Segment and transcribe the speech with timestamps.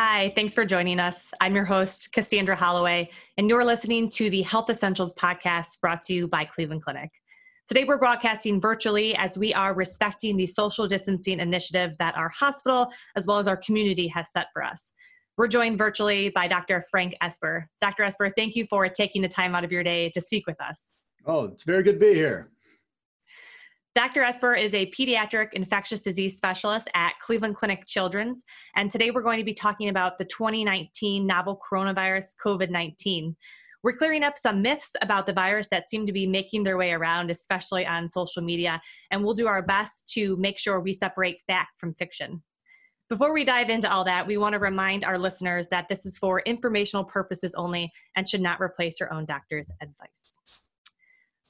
[0.00, 1.34] Hi, thanks for joining us.
[1.40, 6.14] I'm your host, Cassandra Holloway, and you're listening to the Health Essentials podcast brought to
[6.14, 7.10] you by Cleveland Clinic.
[7.66, 12.86] Today, we're broadcasting virtually as we are respecting the social distancing initiative that our hospital,
[13.16, 14.92] as well as our community, has set for us.
[15.36, 16.84] We're joined virtually by Dr.
[16.92, 17.68] Frank Esper.
[17.80, 18.04] Dr.
[18.04, 20.92] Esper, thank you for taking the time out of your day to speak with us.
[21.26, 22.46] Oh, it's very good to be here.
[23.94, 24.22] Dr.
[24.22, 28.44] Esper is a pediatric infectious disease specialist at Cleveland Clinic Children's,
[28.76, 33.34] and today we're going to be talking about the 2019 novel coronavirus COVID 19.
[33.82, 36.92] We're clearing up some myths about the virus that seem to be making their way
[36.92, 41.38] around, especially on social media, and we'll do our best to make sure we separate
[41.46, 42.42] fact from fiction.
[43.08, 46.18] Before we dive into all that, we want to remind our listeners that this is
[46.18, 50.36] for informational purposes only and should not replace your own doctor's advice.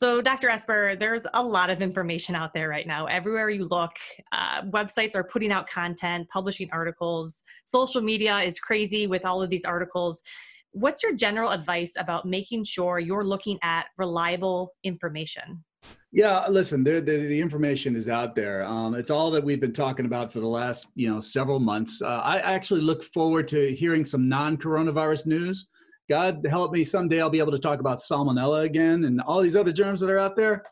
[0.01, 0.49] So, Dr.
[0.49, 3.07] Esper, there's a lot of information out there right now.
[3.07, 3.91] Everywhere you look,
[4.31, 7.43] uh, websites are putting out content, publishing articles.
[7.65, 10.23] Social media is crazy with all of these articles.
[10.71, 15.65] What's your general advice about making sure you're looking at reliable information?
[16.13, 18.65] Yeah, listen, the, the information is out there.
[18.65, 22.03] Um, it's all that we've been talking about for the last, you know, several months.
[22.03, 25.67] Uh, I actually look forward to hearing some non-coronavirus news.
[26.09, 29.57] God help me, someday I'll be able to talk about salmonella again and all these
[29.57, 30.65] other germs that are out there.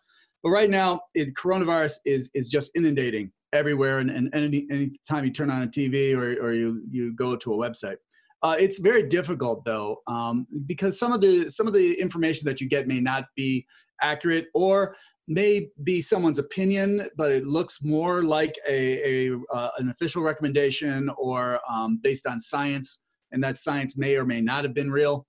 [0.42, 5.24] But right now, it, coronavirus is is just inundating everywhere, and, and any any time
[5.24, 7.96] you turn on a TV or, or you you go to a website.
[8.42, 12.60] Uh, it's very difficult though, um, because some of the some of the information that
[12.60, 13.66] you get may not be
[14.02, 14.94] accurate or
[15.28, 21.10] may be someone's opinion, but it looks more like a, a uh, an official recommendation
[21.18, 23.02] or um, based on science
[23.32, 25.26] and that science may or may not have been real.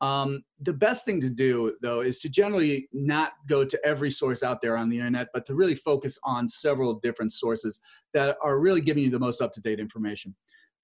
[0.00, 4.42] Um, the best thing to do, though, is to generally not go to every source
[4.42, 7.80] out there on the internet, but to really focus on several different sources
[8.12, 10.34] that are really giving you the most up to date information.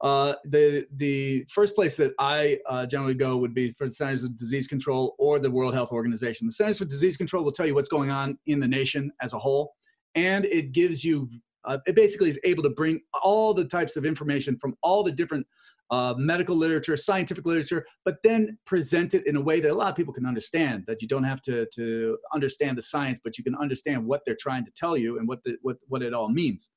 [0.00, 4.24] Uh, the the first place that I uh, generally go would be for the Centers
[4.24, 6.46] of Disease Control or the World Health Organization.
[6.46, 9.32] The Centers for Disease Control will tell you what's going on in the nation as
[9.32, 9.74] a whole,
[10.16, 11.28] and it gives you
[11.64, 15.12] uh, it basically is able to bring all the types of information from all the
[15.12, 15.46] different
[15.92, 19.90] uh, medical literature, scientific literature, but then present it in a way that a lot
[19.90, 20.84] of people can understand.
[20.86, 24.42] That you don't have to to understand the science, but you can understand what they're
[24.46, 26.70] trying to tell you and what the, what what it all means.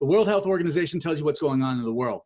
[0.00, 2.22] The World Health Organization tells you what's going on in the world.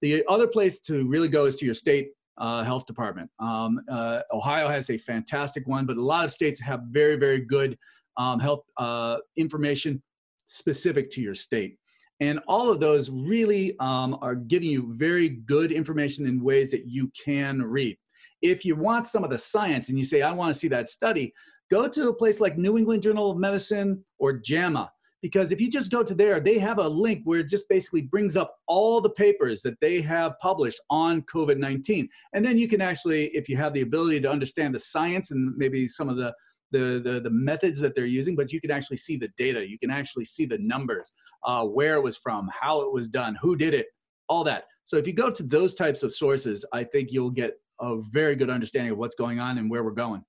[0.00, 3.28] The other place to really go is to your state uh, health department.
[3.40, 7.40] Um, uh, Ohio has a fantastic one, but a lot of states have very, very
[7.40, 7.76] good
[8.16, 10.02] um, health uh, information
[10.46, 11.76] specific to your state.
[12.20, 16.86] And all of those really um, are giving you very good information in ways that
[16.86, 17.96] you can read.
[18.42, 20.88] If you want some of the science and you say, I want to see that
[20.88, 21.32] study,
[21.70, 24.90] go to a place like New England Journal of Medicine or JAMA.
[25.22, 28.02] Because if you just go to there, they have a link where it just basically
[28.02, 32.08] brings up all the papers that they have published on COVID 19.
[32.32, 35.54] And then you can actually, if you have the ability to understand the science and
[35.56, 36.34] maybe some of the
[36.70, 39.68] the, the, the methods that they're using, but you can actually see the data.
[39.68, 41.12] You can actually see the numbers,
[41.44, 43.86] uh, where it was from, how it was done, who did it,
[44.28, 44.64] all that.
[44.84, 48.34] So if you go to those types of sources, I think you'll get a very
[48.34, 50.24] good understanding of what's going on and where we're going.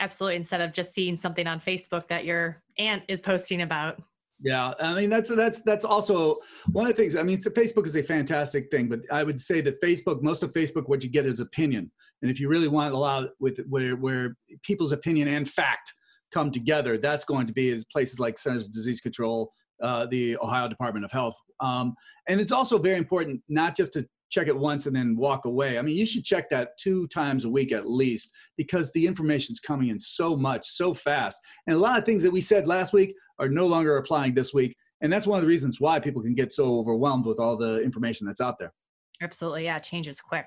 [0.00, 0.36] Absolutely.
[0.36, 4.02] Instead of just seeing something on Facebook that your aunt is posting about.
[4.44, 6.36] Yeah, I mean that's that's that's also
[6.72, 7.14] one of the things.
[7.14, 10.52] I mean, Facebook is a fantastic thing, but I would say that Facebook, most of
[10.52, 11.92] Facebook, what you get is opinion.
[12.22, 15.92] And if you really want to allow with where, where people's opinion and fact
[16.32, 19.52] come together, that's going to be places like Centers of Disease Control,
[19.82, 21.34] uh, the Ohio Department of Health.
[21.60, 21.94] Um,
[22.28, 25.78] and it's also very important not just to check it once and then walk away.
[25.78, 29.52] I mean, you should check that two times a week at least because the information
[29.52, 31.38] is coming in so much, so fast.
[31.66, 34.54] And a lot of things that we said last week are no longer applying this
[34.54, 34.74] week.
[35.02, 37.82] And that's one of the reasons why people can get so overwhelmed with all the
[37.82, 38.72] information that's out there.
[39.20, 39.64] Absolutely.
[39.64, 40.46] Yeah, changes quick.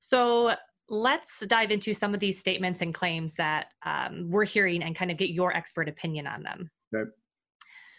[0.00, 0.54] So
[0.90, 5.10] let's dive into some of these statements and claims that um, we're hearing and kind
[5.10, 6.70] of get your expert opinion on them.
[6.94, 7.08] Okay.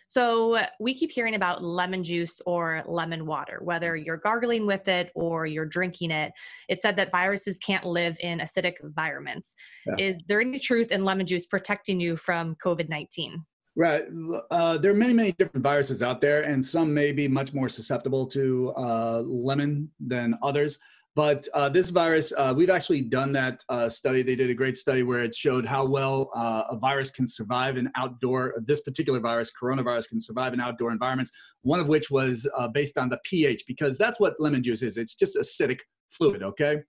[0.09, 5.09] So we keep hearing about lemon juice or lemon water, whether you're gargling with it
[5.15, 6.33] or you're drinking it.
[6.67, 9.55] It said that viruses can't live in acidic environments.
[9.85, 9.95] Yeah.
[9.97, 13.45] Is there any truth in lemon juice protecting you from COVID 19?
[13.77, 14.03] Right.
[14.51, 17.69] Uh, there are many, many different viruses out there, and some may be much more
[17.69, 20.77] susceptible to uh, lemon than others.
[21.13, 24.21] But uh, this virus, uh, we've actually done that uh, study.
[24.21, 27.75] They did a great study where it showed how well uh, a virus can survive
[27.75, 31.31] in outdoor, this particular virus, coronavirus, can survive in outdoor environments.
[31.63, 34.95] One of which was uh, based on the pH, because that's what lemon juice is.
[34.95, 35.79] It's just acidic
[36.09, 36.81] fluid, okay?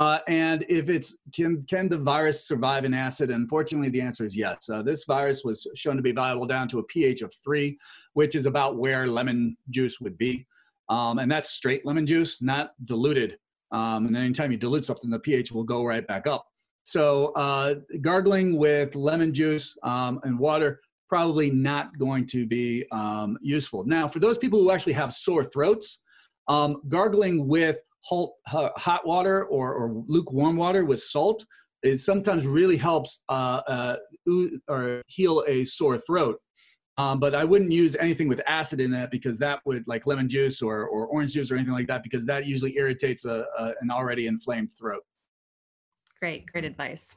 [0.00, 3.30] Uh, and if it's can can the virus survive in acid?
[3.30, 4.68] Unfortunately, the answer is yes.
[4.84, 7.78] This virus was shown to be viable down to a pH of three,
[8.14, 10.46] which is about where lemon juice would be,
[10.88, 13.38] um, and that's straight lemon juice, not diluted.
[13.72, 16.46] Um, and anytime you dilute something, the pH will go right back up.
[16.84, 23.36] So uh, gargling with lemon juice um, and water probably not going to be um,
[23.40, 23.84] useful.
[23.84, 26.02] Now, for those people who actually have sore throats,
[26.48, 28.30] um, gargling with hot
[28.76, 31.44] hot water or, or lukewarm water with salt
[31.82, 33.96] is sometimes really helps uh, uh,
[34.68, 36.38] or heal a sore throat.
[36.98, 40.28] Um, but I wouldn't use anything with acid in it because that would, like lemon
[40.28, 43.72] juice or, or orange juice or anything like that, because that usually irritates a, a,
[43.80, 45.02] an already inflamed throat.
[46.20, 47.16] Great, great advice.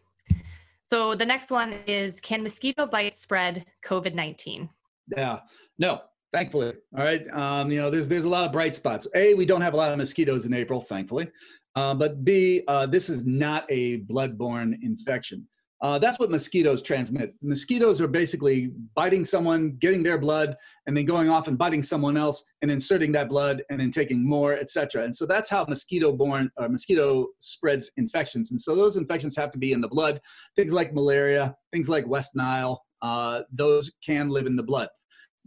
[0.85, 4.69] So the next one is Can mosquito bites spread COVID 19?
[5.15, 5.39] Yeah,
[5.77, 6.01] no,
[6.31, 6.73] thankfully.
[6.97, 7.27] All right.
[7.31, 9.07] Um, you know, there's there's a lot of bright spots.
[9.15, 11.29] A, we don't have a lot of mosquitoes in April, thankfully.
[11.75, 15.47] Uh, but B, uh, this is not a bloodborne infection.
[15.81, 17.33] Uh, that's what mosquitoes transmit.
[17.41, 20.55] Mosquitoes are basically biting someone, getting their blood,
[20.87, 24.25] and then going off and biting someone else and inserting that blood and then taking
[24.25, 25.03] more, etc.
[25.03, 28.51] And so that's how mosquito-borne or mosquito spreads infections.
[28.51, 30.21] And so those infections have to be in the blood.
[30.55, 34.89] Things like malaria, things like West Nile, uh, those can live in the blood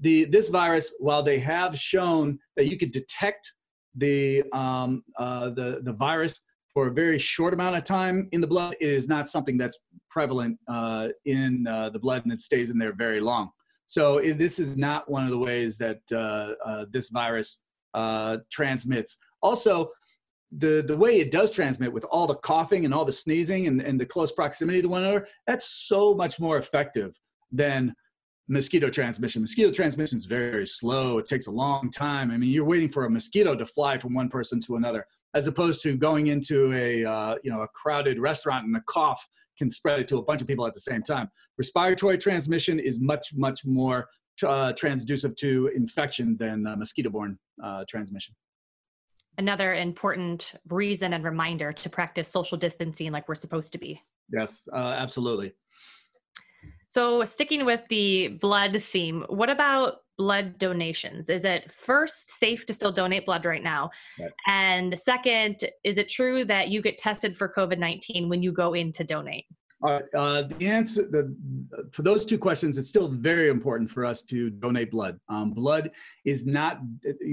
[0.00, 3.52] the this virus, while they have shown that you could detect
[3.94, 6.40] the um, uh, the the virus
[6.78, 9.80] for a very short amount of time in the blood, it is not something that's
[10.08, 13.50] prevalent uh, in uh, the blood and it stays in there very long.
[13.88, 17.64] So this is not one of the ways that uh, uh, this virus
[17.94, 19.16] uh, transmits.
[19.42, 19.90] Also,
[20.52, 23.82] the the way it does transmit with all the coughing and all the sneezing and,
[23.82, 27.18] and the close proximity to one another, that's so much more effective
[27.50, 27.92] than
[28.46, 29.42] mosquito transmission.
[29.42, 31.18] Mosquito transmission is very, very slow.
[31.18, 32.30] It takes a long time.
[32.30, 35.06] I mean, you're waiting for a mosquito to fly from one person to another,
[35.38, 39.24] as opposed to going into a uh, you know a crowded restaurant and a cough
[39.56, 41.28] can spread it to a bunch of people at the same time.
[41.56, 44.08] Respiratory transmission is much much more
[44.42, 48.34] uh, transducive to infection than uh, mosquito-borne uh, transmission.
[49.36, 54.02] Another important reason and reminder to practice social distancing like we're supposed to be.
[54.32, 55.52] Yes, uh, absolutely.
[56.88, 61.30] So, sticking with the blood theme, what about blood donations?
[61.30, 63.90] Is it first safe to still donate blood right now?
[64.18, 64.30] Right.
[64.46, 68.74] And second, is it true that you get tested for COVID 19 when you go
[68.74, 69.46] in to donate?
[69.80, 71.36] Uh, uh, the answer the,
[71.92, 75.20] for those two questions, it's still very important for us to donate blood.
[75.28, 75.92] Um, blood
[76.24, 76.80] is not,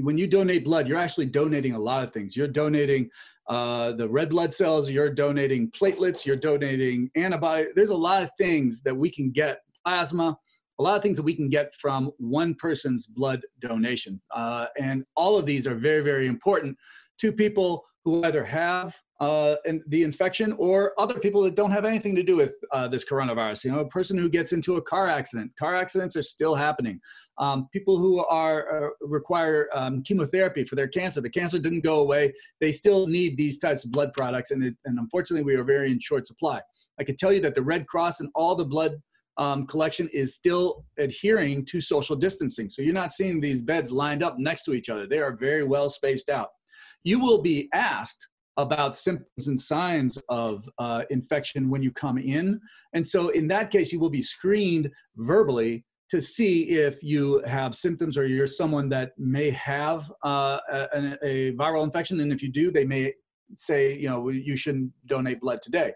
[0.02, 2.38] when you donate blood, you're actually donating a lot of things.
[2.38, 3.10] You're donating
[3.48, 7.66] uh, the red blood cells, you're donating platelets, you're donating antibody.
[7.76, 10.38] There's a lot of things that we can get, plasma,
[10.80, 14.22] a lot of things that we can get from one person's blood donation.
[14.32, 16.78] Uh, and all of these are very, very important
[17.20, 19.56] to people who either have uh,
[19.88, 23.64] the infection or other people that don't have anything to do with uh, this coronavirus.
[23.64, 25.52] You know, a person who gets into a car accident.
[25.58, 27.00] Car accidents are still happening.
[27.40, 31.22] Um, people who are uh, require um, chemotherapy for their cancer.
[31.22, 32.34] The cancer didn't go away.
[32.60, 35.92] They still need these types of blood products, and, it, and unfortunately, we are very
[35.92, 36.62] in short supply.
[37.00, 39.02] I can tell you that the Red Cross and all the blood
[39.38, 42.70] um, collection is still adhering to social distancing.
[42.70, 45.08] So you're not seeing these beds lined up next to each other.
[45.08, 46.50] They are very well spaced out
[47.06, 48.28] you will be asked
[48.58, 52.60] about symptoms and signs of uh, infection when you come in.
[52.94, 57.76] And so, in that case, you will be screened verbally to see if you have
[57.76, 62.20] symptoms or you're someone that may have uh, a, a, viral infection.
[62.20, 63.14] And if you do, they may
[63.58, 65.94] say, you know, you shouldn't donate blood today.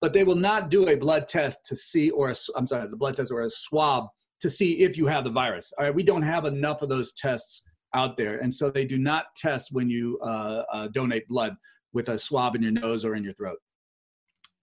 [0.00, 3.16] But they will not do a blood test to see, or I'm sorry, the blood
[3.16, 4.08] test or a swab
[4.40, 5.72] to see if you have the virus.
[5.78, 7.62] All right, we don't have enough of those tests
[7.94, 8.38] out there.
[8.38, 11.56] And so they do not test when you uh, uh, donate blood
[11.92, 13.58] with a swab in your nose or in your throat.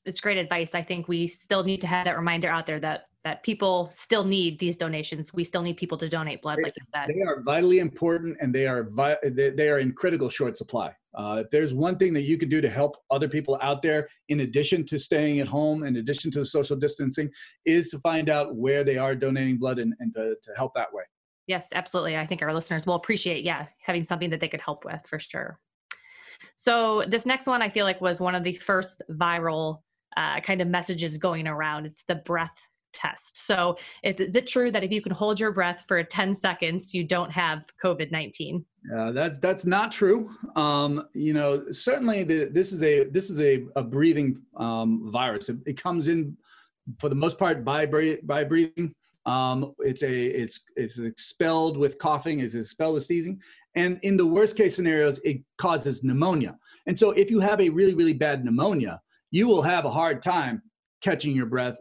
[0.05, 0.75] It's great advice.
[0.75, 4.25] I think we still need to have that reminder out there that that people still
[4.25, 5.33] need these donations.
[5.33, 7.07] We still need people to donate blood, like you said.
[7.07, 10.93] They are vitally important, and they are vi- they are in critical short supply.
[11.15, 14.10] Uh, if there's one thing that you can do to help other people out there,
[14.27, 17.29] in addition to staying at home, in addition to the social distancing,
[17.65, 20.91] is to find out where they are donating blood and, and to, to help that
[20.91, 21.03] way.
[21.48, 22.17] Yes, absolutely.
[22.17, 25.19] I think our listeners will appreciate, yeah, having something that they could help with for
[25.19, 25.60] sure.
[26.55, 29.81] So this next one, I feel like was one of the first viral
[30.17, 31.86] uh, kind of messages going around.
[31.86, 33.46] It's the breath test.
[33.46, 36.93] So is, is it true that if you can hold your breath for 10 seconds,
[36.93, 38.63] you don't have COVID 19?
[38.96, 40.29] Uh, that's that's not true.
[40.55, 45.50] Um, you know, certainly the, this is a this is a, a breathing um, virus.
[45.50, 46.38] It, it, comes in
[47.00, 47.86] for the most part by
[48.24, 48.93] by breathing.
[49.25, 52.39] Um, it's a it's it's expelled with coughing.
[52.39, 53.39] It's expelled with sneezing,
[53.75, 56.58] and in the worst case scenarios, it causes pneumonia.
[56.86, 59.00] And so, if you have a really really bad pneumonia,
[59.33, 60.61] you will have a hard time
[61.01, 61.75] catching your breath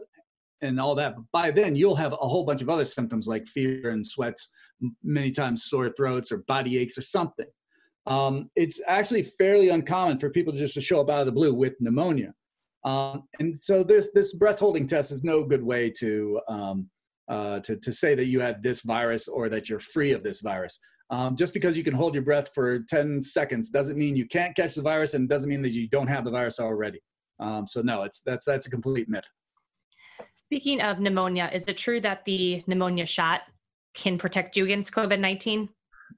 [0.61, 1.15] and all that.
[1.15, 4.49] But by then, you'll have a whole bunch of other symptoms like fever and sweats,
[5.03, 7.45] many times sore throats or body aches or something.
[8.07, 11.53] Um, it's actually fairly uncommon for people just to show up out of the blue
[11.53, 12.33] with pneumonia.
[12.85, 16.89] Um, and so this this breath holding test is no good way to, um,
[17.29, 20.41] uh, to to say that you had this virus or that you're free of this
[20.41, 20.79] virus.
[21.11, 24.55] Um, just because you can hold your breath for 10 seconds doesn't mean you can't
[24.55, 26.99] catch the virus and doesn't mean that you don't have the virus already.
[27.39, 29.27] Um, so no, it's that's that's a complete myth.
[30.35, 33.41] Speaking of pneumonia, is it true that the pneumonia shot
[33.93, 35.69] can protect you against COVID 19?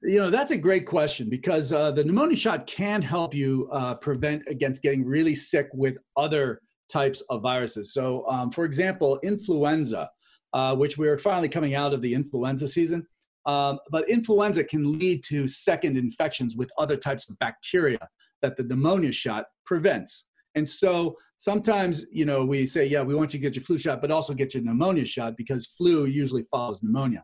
[0.02, 3.94] You know, that's a great question because uh, the pneumonia shot can help you uh,
[3.94, 7.92] prevent against getting really sick with other types of viruses.
[7.92, 10.10] So, um, for example, influenza,
[10.52, 13.06] uh, which we're finally coming out of the influenza season,
[13.46, 18.08] um, but influenza can lead to second infections with other types of bacteria
[18.42, 20.26] that the pneumonia shot prevents.
[20.56, 23.78] And so sometimes, you know, we say, yeah, we want you to get your flu
[23.78, 27.22] shot, but also get your pneumonia shot because flu usually follows pneumonia.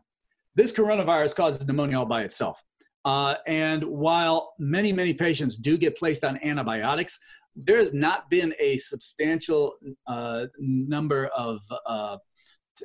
[0.55, 2.63] This coronavirus causes pneumonia all by itself.
[3.03, 7.19] Uh, and while many, many patients do get placed on antibiotics,
[7.55, 9.73] there has not been a substantial
[10.07, 12.17] uh, number of uh,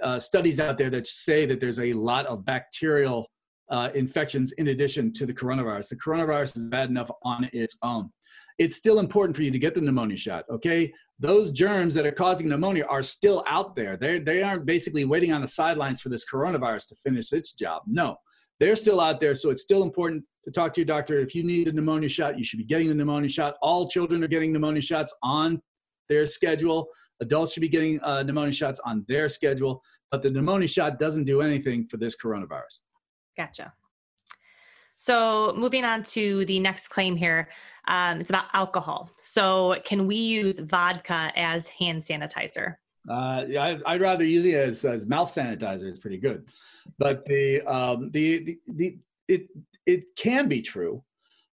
[0.03, 3.27] uh studies out there that say that there's a lot of bacterial
[3.71, 5.91] uh, infections in addition to the coronavirus.
[5.91, 8.11] The coronavirus is bad enough on its own
[8.59, 10.45] it's still important for you to get the pneumonia shot.
[10.51, 13.97] Okay, those germs that are causing pneumonia are still out there.
[13.97, 17.83] They they aren't basically waiting on the sidelines for this coronavirus to finish its job.
[17.87, 18.17] No,
[18.61, 19.35] they're still out there.
[19.35, 21.21] So it's still important to talk to your doctor.
[21.21, 23.55] If you need a pneumonia shot, you should be getting the pneumonia shot.
[23.63, 25.63] All children are getting pneumonia shots on
[26.09, 26.89] their schedule.
[27.21, 29.83] Adults should be getting uh, pneumonia shots on their schedule.
[30.11, 32.81] But the pneumonia shot doesn't do anything for this coronavirus.
[33.37, 33.73] Gotcha.
[34.99, 37.49] So, moving on to the next claim here,
[37.87, 39.11] um, it's about alcohol.
[39.23, 42.75] So, can we use vodka as hand sanitizer?
[43.09, 45.85] Uh, yeah, I, would rather use it as, as mouth sanitizer.
[45.85, 46.49] It's pretty good,
[46.99, 49.47] but the um, the, the the it
[49.87, 51.03] it can be true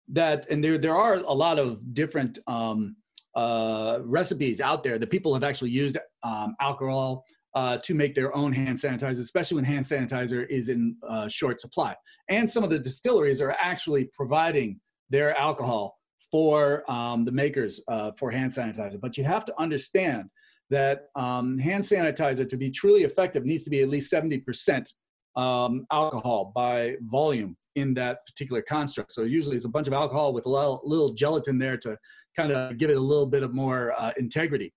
[0.08, 2.96] that, and there there are a lot of different um,
[3.36, 7.24] uh, recipes out there that people have actually used um, alcohol
[7.54, 11.60] uh, to make their own hand sanitizer, especially when hand sanitizer is in uh, short
[11.60, 11.94] supply.
[12.28, 14.80] And some of the distilleries are actually providing
[15.10, 15.98] their alcohol
[16.30, 19.00] for um, the makers uh, for hand sanitizer.
[19.00, 20.30] But you have to understand
[20.70, 24.92] that um, hand sanitizer, to be truly effective, needs to be at least 70%
[25.36, 29.12] um, alcohol by volume in that particular construct.
[29.12, 31.96] So usually it's a bunch of alcohol with a little, little gelatin there to
[32.36, 34.72] kind of give it a little bit of more uh, integrity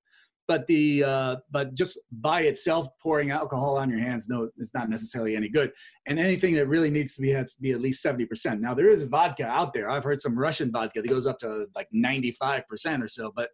[0.48, 4.90] but the uh, but just by itself pouring alcohol on your hands no it's not
[4.90, 5.72] necessarily any good.
[6.06, 8.88] And anything that really needs to be has to be at least 70% now there
[8.88, 9.90] is vodka out there.
[9.90, 13.50] I've heard some russian vodka that goes up to like 95% or so but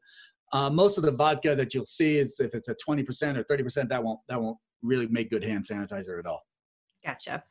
[0.53, 3.89] uh, most of the vodka that you'll see is if it's a 20% or 30%
[3.89, 6.45] that won't that won't really make good hand sanitizer at all.
[7.03, 7.43] Gotcha.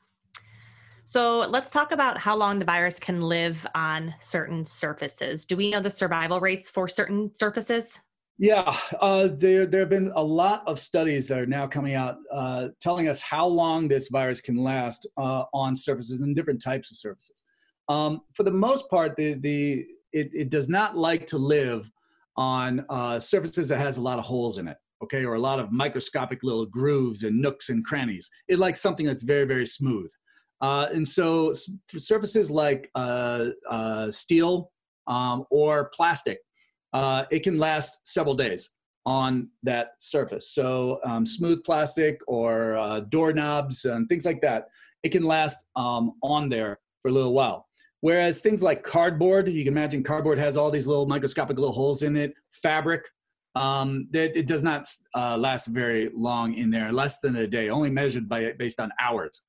[1.04, 5.44] So let's talk about how long the virus can live on certain surfaces.
[5.44, 8.00] Do we know the survival rates for certain surfaces?
[8.38, 12.16] Yeah, uh, there there have been a lot of studies that are now coming out
[12.32, 16.90] uh, telling us how long this virus can last uh, on surfaces and different types
[16.90, 17.44] of surfaces.
[17.88, 21.90] Um, for the most part, the the it, it does not like to live
[22.36, 25.60] on uh, surfaces that has a lot of holes in it, okay, or a lot
[25.60, 28.28] of microscopic little grooves and nooks and crannies.
[28.48, 30.10] It likes something that's very very smooth.
[30.62, 31.52] Uh, and so,
[31.96, 33.50] surfaces like uh,
[34.10, 34.70] steel
[35.06, 36.38] um, or plastic
[36.92, 38.70] uh, it can last several days
[39.04, 40.50] on that surface.
[40.50, 44.68] So um, smooth plastic or uh, doorknobs and things like that,
[45.02, 47.66] it can last um, on there for a little while.
[48.00, 52.02] Whereas things like cardboard, you can imagine cardboard has all these little microscopic little holes
[52.02, 52.34] in it.
[52.50, 53.04] Fabric,
[53.54, 57.68] um, it, it does not uh, last very long in there, less than a day,
[57.68, 59.42] only measured by based on hours.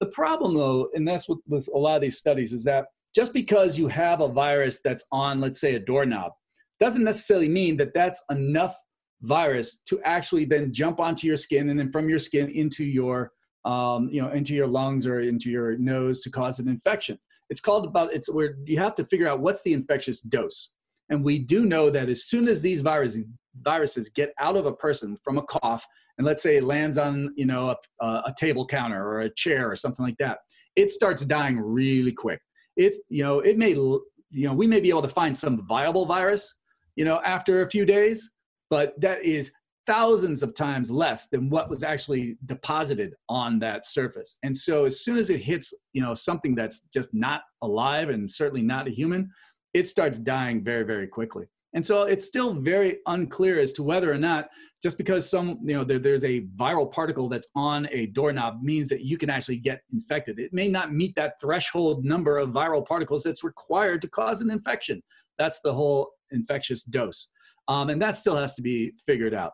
[0.00, 3.78] The problem, though, and that's with a lot of these studies, is that just because
[3.78, 6.32] you have a virus that's on, let's say, a doorknob,
[6.80, 8.74] doesn't necessarily mean that that's enough
[9.22, 13.32] virus to actually then jump onto your skin and then from your skin into your
[13.64, 17.18] um, you know into your lungs or into your nose to cause an infection.
[17.50, 20.70] It's called about it's where you have to figure out what's the infectious dose.
[21.10, 23.20] And we do know that as soon as these virus,
[23.60, 27.32] viruses get out of a person from a cough and let's say it lands on
[27.36, 30.38] you know a, a table counter or a chair or something like that
[30.76, 32.40] it starts dying really quick.
[32.76, 34.02] It's you know it may you
[34.32, 36.54] know we may be able to find some viable virus
[36.96, 38.30] you know after a few days
[38.70, 39.52] but that is
[39.86, 45.04] thousands of times less than what was actually deposited on that surface and so as
[45.04, 48.90] soon as it hits you know something that's just not alive and certainly not a
[48.90, 49.28] human
[49.74, 54.10] it starts dying very very quickly and so it's still very unclear as to whether
[54.10, 54.48] or not
[54.80, 58.88] just because some, you know, there, there's a viral particle that's on a doorknob means
[58.90, 60.38] that you can actually get infected.
[60.38, 64.50] It may not meet that threshold number of viral particles that's required to cause an
[64.50, 65.02] infection.
[65.36, 67.28] That's the whole infectious dose.
[67.68, 69.52] Um, and that still has to be figured out.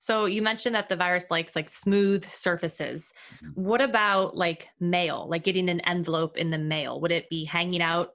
[0.00, 3.12] So you mentioned that the virus likes like smooth surfaces.
[3.42, 3.62] Mm-hmm.
[3.62, 7.00] What about like mail, like getting an envelope in the mail?
[7.00, 8.10] Would it be hanging out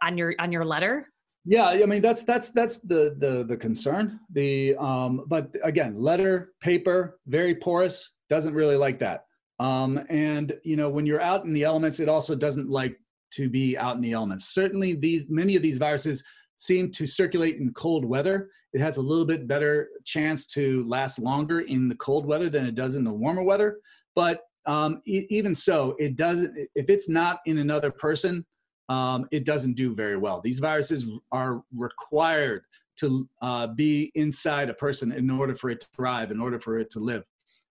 [0.00, 1.10] on your on your letter?
[1.44, 4.20] Yeah, I mean that's that's that's the the the concern.
[4.32, 9.24] The um, but again, letter, paper, very porous, doesn't really like that.
[9.60, 12.96] Um, and you know, when you're out in the elements, it also doesn't like
[13.32, 14.46] to be out in the elements.
[14.46, 16.24] Certainly, these many of these viruses
[16.58, 18.50] seem to circulate in cold weather.
[18.74, 22.66] It has a little bit better chance to last longer in the cold weather than
[22.66, 23.78] it does in the warmer weather.
[24.14, 26.68] But um, e- even so, it doesn't.
[26.74, 28.44] If it's not in another person,
[28.90, 30.40] um, it doesn't do very well.
[30.42, 32.62] These viruses are required
[32.98, 36.78] to uh, be inside a person in order for it to thrive, in order for
[36.78, 37.24] it to live.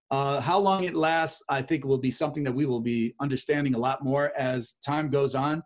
[0.09, 3.75] Uh, how long it lasts, I think, will be something that we will be understanding
[3.75, 5.61] a lot more as time goes on.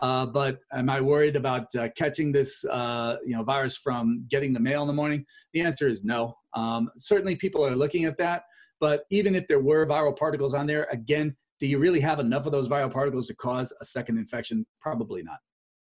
[0.00, 4.52] Uh, but am I worried about uh, catching this, uh, you know, virus from getting
[4.52, 5.24] the mail in the morning?
[5.52, 6.36] The answer is no.
[6.54, 8.42] Um, certainly, people are looking at that.
[8.80, 12.46] But even if there were viral particles on there, again, do you really have enough
[12.46, 14.66] of those viral particles to cause a second infection?
[14.80, 15.38] Probably not.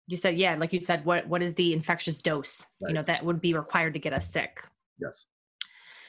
[0.06, 2.66] You said, yeah, like you said, what what is the infectious dose?
[2.80, 2.88] Right.
[2.88, 4.62] You know, that would be required to get us sick.
[4.98, 5.26] Yes.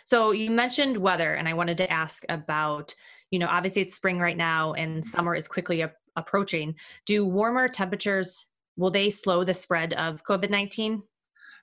[0.05, 2.95] So you mentioned weather, and I wanted to ask about,
[3.29, 6.75] you know, obviously it's spring right now, and summer is quickly a- approaching.
[7.05, 8.47] Do warmer temperatures
[8.77, 11.03] will they slow the spread of COVID nineteen?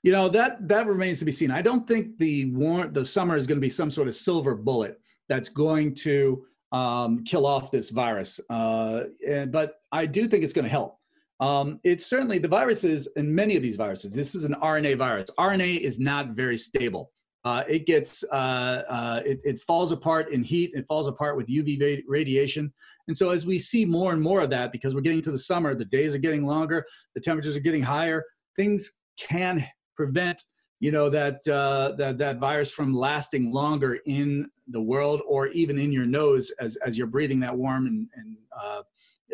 [0.02, 1.50] You know that that remains to be seen.
[1.50, 4.54] I don't think the war the summer is going to be some sort of silver
[4.54, 8.40] bullet that's going to um, kill off this virus.
[8.50, 10.98] Uh, and, but I do think it's going to help.
[11.38, 15.30] Um, it's certainly the viruses, and many of these viruses, this is an RNA virus.
[15.38, 17.12] RNA is not very stable.
[17.46, 21.46] Uh, it gets, uh, uh, it, it, falls apart in heat, it falls apart with
[21.46, 22.72] UV radiation.
[23.06, 25.38] And so as we see more and more of that, because we're getting to the
[25.38, 28.24] summer, the days are getting longer, the temperatures are getting higher,
[28.56, 30.42] things can prevent
[30.80, 35.78] you know that uh, that that virus from lasting longer in the world or even
[35.78, 38.82] in your nose as as you're breathing that warm and, and uh,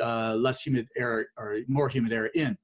[0.03, 2.59] uh, less humid air or more humid air in.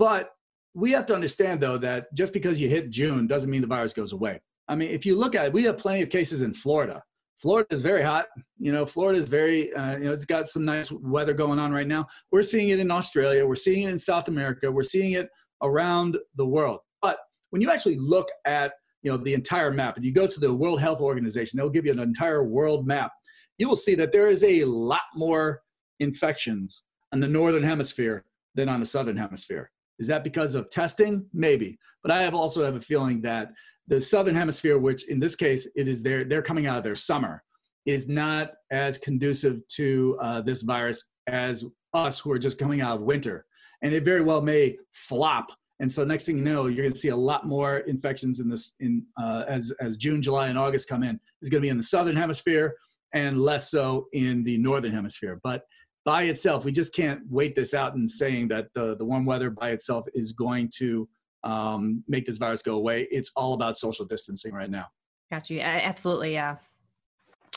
[0.00, 0.32] But
[0.74, 3.94] we have to understand though that just because you hit June doesn't mean the virus
[3.94, 4.40] goes away.
[4.68, 7.02] I mean, if you look at it, we have plenty of cases in Florida.
[7.38, 8.26] Florida is very hot.
[8.58, 11.72] You know, Florida is very, uh, you know, it's got some nice weather going on
[11.72, 12.06] right now.
[12.32, 13.46] We're seeing it in Australia.
[13.46, 14.70] We're seeing it in South America.
[14.70, 15.28] We're seeing it
[15.62, 16.80] around the world.
[17.02, 17.18] But
[17.50, 18.72] when you actually look at
[19.04, 21.86] you know the entire map and you go to the world health organization they'll give
[21.86, 23.12] you an entire world map
[23.58, 25.60] you will see that there is a lot more
[26.00, 28.24] infections in the northern hemisphere
[28.54, 32.64] than on the southern hemisphere is that because of testing maybe but i have also
[32.64, 33.50] have a feeling that
[33.86, 36.96] the southern hemisphere which in this case it is their they're coming out of their
[36.96, 37.42] summer
[37.86, 42.96] is not as conducive to uh, this virus as us who are just coming out
[42.96, 43.44] of winter
[43.82, 46.98] and it very well may flop and so next thing you know, you're going to
[46.98, 50.88] see a lot more infections in this in uh, as as June, July, and August
[50.88, 51.18] come in.
[51.42, 52.76] Is going to be in the southern hemisphere
[53.12, 55.40] and less so in the northern hemisphere.
[55.42, 55.64] But
[56.04, 59.50] by itself, we just can't wait this out and saying that the the warm weather
[59.50, 61.08] by itself is going to
[61.44, 63.06] um, make this virus go away.
[63.10, 64.86] It's all about social distancing right now.
[65.30, 65.60] Got you.
[65.60, 66.56] Absolutely, yeah.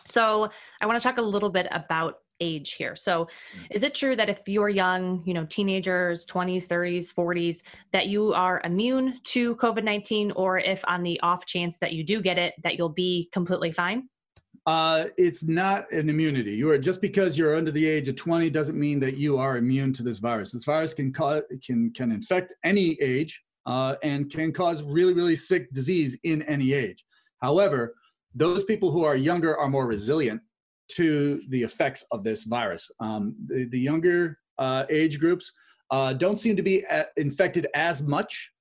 [0.05, 0.49] So
[0.81, 2.95] I want to talk a little bit about age here.
[2.95, 3.67] So mm.
[3.71, 8.33] is it true that if you're young, you know, teenagers, 20s, 30s, 40s, that you
[8.33, 12.37] are immune to COVID 19, or if on the off chance that you do get
[12.37, 14.07] it, that you'll be completely fine?
[14.67, 16.51] Uh, it's not an immunity.
[16.51, 19.55] You are just because you're under the age of 20 doesn't mean that you are
[19.55, 20.51] immune to this virus.
[20.51, 25.37] This virus can cause can can infect any age uh, and can cause really really
[25.37, 27.05] sick disease in any age.
[27.41, 27.95] However,
[28.35, 30.41] those people who are younger are more resilient
[30.89, 32.91] to the effects of this virus.
[32.99, 35.51] Um, the, the, younger uh, age groups
[35.91, 36.85] uh, don't seem to be
[37.17, 38.51] infected as much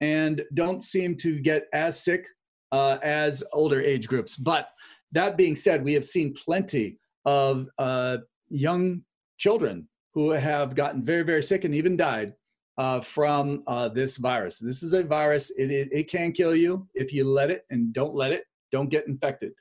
[0.00, 2.26] and don't seem to get as sick
[2.72, 4.36] uh, as older age groups.
[4.36, 4.68] But
[5.14, 9.02] that being said, we have seen plenty of uh, young
[9.38, 12.34] children who have gotten very, very sick and even died
[12.78, 14.58] uh, from uh, this virus.
[14.58, 17.92] This is a virus, it, it, it, can kill you if you let it and
[17.92, 19.52] don't let it, don't get infected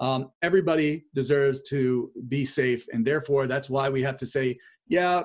[0.00, 4.58] um, everybody deserves to be safe and therefore that's why we have to say
[4.88, 5.22] yeah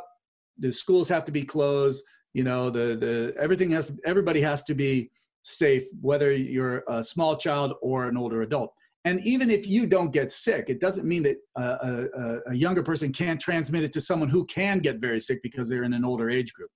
[0.57, 2.03] the schools have to be closed.
[2.33, 5.11] You know, the the everything has everybody has to be
[5.43, 8.73] safe, whether you're a small child or an older adult.
[9.05, 12.81] And even if you don't get sick, it doesn't mean that a, a, a younger
[12.81, 16.03] person can't transmit it to someone who can get very sick because they're in an
[16.03, 16.71] older age group.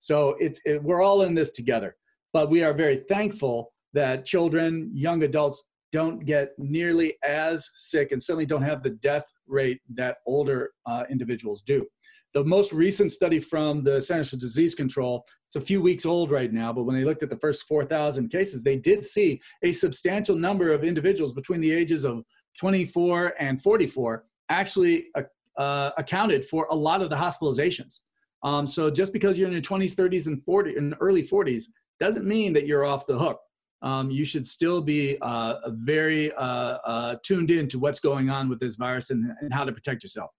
[0.00, 1.96] So it's it, we're all in this together.
[2.32, 8.22] But we are very thankful that children, young adults don't get nearly as sick and
[8.22, 11.86] certainly don't have the death rate that older uh, individuals do.
[12.34, 16.30] The most recent study from the Centers for Disease Control, it's a few weeks old
[16.30, 19.72] right now, but when they looked at the first 4,000 cases, they did see a
[19.72, 22.22] substantial number of individuals between the ages of
[22.60, 25.22] 24 and 44 actually uh,
[25.56, 28.00] uh, accounted for a lot of the hospitalizations.
[28.42, 31.64] Um, so just because you're in your 20s, 30s, and 40 and early 40s
[31.98, 33.40] doesn't mean that you're off the hook.
[33.80, 38.50] Um, you should still be uh, very uh, uh, tuned in to what's going on
[38.50, 40.30] with this virus and, and how to protect yourself.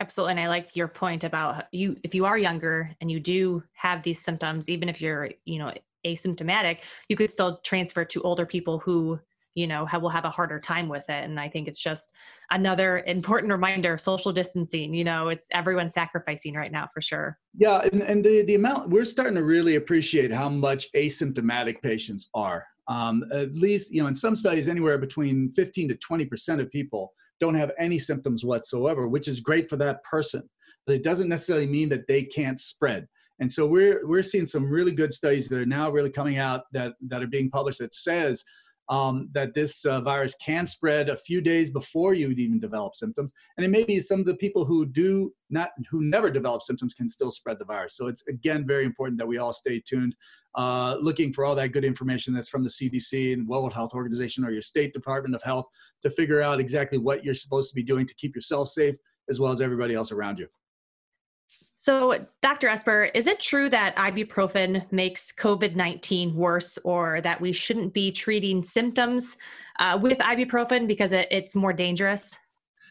[0.00, 0.32] Absolutely.
[0.32, 4.02] And I like your point about you, if you are younger and you do have
[4.02, 5.72] these symptoms, even if you're, you know,
[6.06, 9.18] asymptomatic, you could still transfer to older people who
[9.54, 12.12] you know have, will have a harder time with it and i think it's just
[12.50, 17.80] another important reminder social distancing you know it's everyone sacrificing right now for sure yeah
[17.92, 22.64] and, and the, the amount we're starting to really appreciate how much asymptomatic patients are
[22.86, 26.70] um, at least you know in some studies anywhere between 15 to 20 percent of
[26.70, 30.48] people don't have any symptoms whatsoever which is great for that person.
[30.86, 33.06] But it doesn't necessarily mean that they can't spread.
[33.40, 36.62] And so we're we're seeing some really good studies that are now really coming out
[36.72, 38.44] that that are being published that says
[38.88, 43.32] um, that this uh, virus can spread a few days before you even develop symptoms.
[43.56, 46.94] And it may be some of the people who do not, who never develop symptoms
[46.94, 47.96] can still spread the virus.
[47.96, 50.16] So it's again very important that we all stay tuned,
[50.54, 54.44] uh, looking for all that good information that's from the CDC and World Health Organization
[54.44, 55.66] or your state Department of Health
[56.02, 58.96] to figure out exactly what you're supposed to be doing to keep yourself safe
[59.28, 60.48] as well as everybody else around you.
[61.80, 62.66] So, Dr.
[62.66, 68.10] Esper, is it true that ibuprofen makes COVID 19 worse or that we shouldn't be
[68.10, 69.36] treating symptoms
[69.78, 72.36] uh, with ibuprofen because it, it's more dangerous?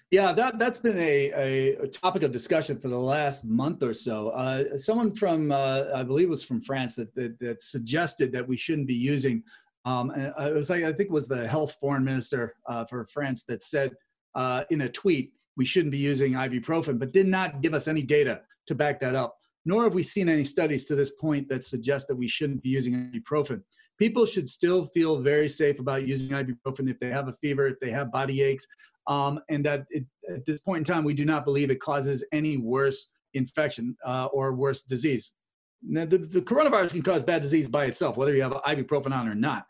[0.09, 4.29] Yeah, that, that's been a, a, topic of discussion for the last month or so.
[4.29, 8.47] Uh, someone from, uh, I believe it was from France, that, that, that suggested that
[8.47, 9.43] we shouldn't be using,
[9.83, 13.43] um, it was like, I think it was the health foreign minister uh, for France
[13.49, 13.91] that said
[14.33, 18.01] uh, in a tweet, we shouldn't be using ibuprofen, but did not give us any
[18.01, 19.37] data to back that up.
[19.65, 22.69] Nor have we seen any studies to this point that suggest that we shouldn't be
[22.69, 23.61] using ibuprofen.
[23.97, 27.79] People should still feel very safe about using ibuprofen if they have a fever, if
[27.79, 28.65] they have body aches,
[29.07, 32.25] um, and that it, at this point in time, we do not believe it causes
[32.31, 35.33] any worse infection uh, or worse disease.
[35.81, 39.27] Now, the, the, coronavirus can cause bad disease by itself, whether you have ibuprofen on
[39.27, 39.65] or not.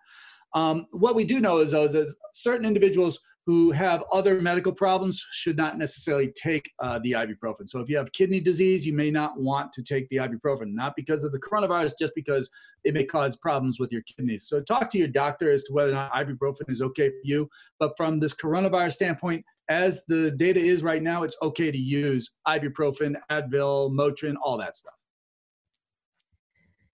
[0.54, 4.74] Um, what we do know is, though, is that certain individuals who have other medical
[4.74, 7.68] problems should not necessarily take uh, the ibuprofen.
[7.68, 10.98] So if you have kidney disease, you may not want to take the ibuprofen, not
[10.98, 12.50] because of the coronavirus, just because
[12.84, 14.44] it may cause problems with your kidneys.
[14.44, 17.50] So talk to your doctor as to whether or not ibuprofen is okay for you.
[17.80, 22.34] But from this coronavirus standpoint, as the data is right now, it's okay to use
[22.50, 24.97] ibuprofen, Advil, Motrin, all that stuff.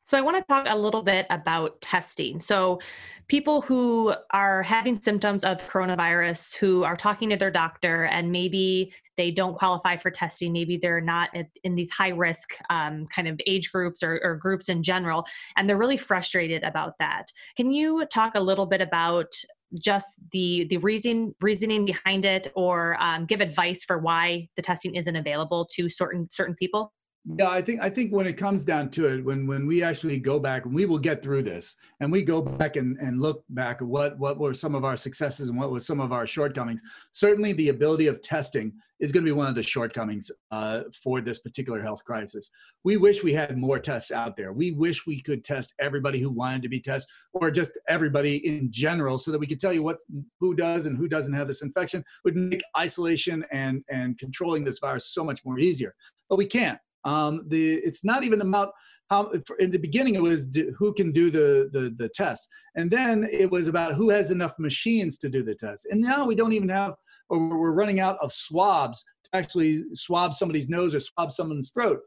[0.04, 2.40] So, I want to talk a little bit about testing.
[2.40, 2.80] So,
[3.28, 8.94] people who are having symptoms of coronavirus who are talking to their doctor and maybe
[9.16, 11.30] they don't qualify for testing, maybe they're not
[11.64, 15.70] in these high risk um, kind of age groups or, or groups in general, and
[15.70, 17.28] they're really frustrated about that.
[17.56, 19.32] Can you talk a little bit about
[19.80, 24.96] just the the reason reasoning behind it or um, give advice for why the testing
[24.96, 26.94] isn't available to certain certain people
[27.26, 30.18] yeah, I think I think when it comes down to it, when when we actually
[30.18, 33.46] go back and we will get through this and we go back and, and look
[33.48, 36.28] back at what what were some of our successes and what were some of our
[36.28, 36.82] shortcomings,
[37.12, 41.22] certainly the ability of testing is going to be one of the shortcomings uh, for
[41.22, 42.50] this particular health crisis.
[42.84, 44.52] We wish we had more tests out there.
[44.52, 48.70] We wish we could test everybody who wanted to be tested or just everybody in
[48.70, 50.02] general so that we could tell you what
[50.42, 54.80] who does and who doesn't have this infection would make isolation and and controlling this
[54.80, 55.96] virus so much more easier.
[56.28, 58.72] But we can't um, the it's not even about
[59.10, 62.90] how in the beginning it was do, who can do the, the the test, and
[62.90, 65.88] then it was about who has enough machines to do the test.
[65.90, 66.94] And now we don't even have,
[67.30, 72.00] or we're running out of swabs to actually swab somebody's nose or swab someone's throat.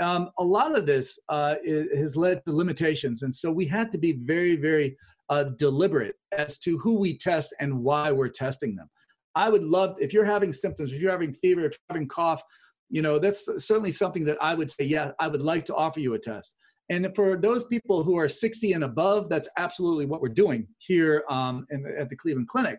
[0.00, 1.54] Um, a lot of this uh,
[1.94, 4.96] has led to limitations, and so we had to be very, very
[5.28, 8.88] uh, deliberate as to who we test and why we're testing them.
[9.36, 12.42] I would love if you're having symptoms, if you're having fever, if you're having cough,
[12.90, 16.00] you know, that's certainly something that I would say, yeah, I would like to offer
[16.00, 16.56] you a test.
[16.90, 21.24] And for those people who are 60 and above, that's absolutely what we're doing here
[21.30, 22.78] um, in, at the Cleveland Clinic.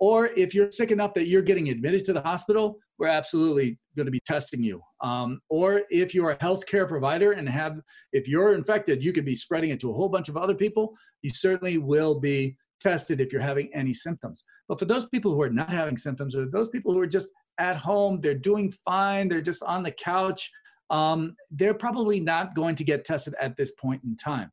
[0.00, 4.06] Or if you're sick enough that you're getting admitted to the hospital, we're absolutely going
[4.06, 4.82] to be testing you.
[5.00, 7.80] Um, or if you're a healthcare provider and have,
[8.12, 10.94] if you're infected, you could be spreading it to a whole bunch of other people.
[11.22, 14.44] You certainly will be tested if you're having any symptoms.
[14.68, 17.30] But for those people who are not having symptoms, or those people who are just
[17.58, 20.50] at home, they're doing fine, they're just on the couch,
[20.90, 24.50] um, they're probably not going to get tested at this point in time.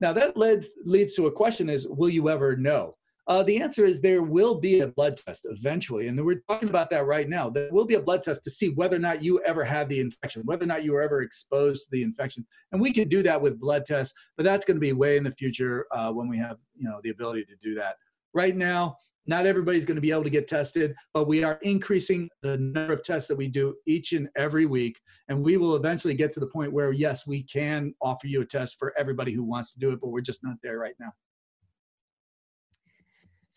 [0.00, 2.96] Now that leads leads to a question: Is will you ever know?
[3.26, 6.90] Uh, the answer is there will be a blood test eventually, and we're talking about
[6.90, 7.48] that right now.
[7.48, 10.00] There will be a blood test to see whether or not you ever had the
[10.00, 13.22] infection, whether or not you were ever exposed to the infection, and we can do
[13.22, 16.28] that with blood tests, but that's going to be way in the future uh, when
[16.28, 17.96] we have you know the ability to do that.
[18.32, 18.96] Right now,
[19.30, 22.92] not everybody's going to be able to get tested, but we are increasing the number
[22.92, 25.00] of tests that we do each and every week.
[25.28, 28.44] And we will eventually get to the point where, yes, we can offer you a
[28.44, 31.12] test for everybody who wants to do it, but we're just not there right now.